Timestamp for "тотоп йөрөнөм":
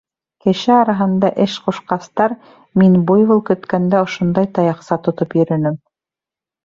5.09-5.79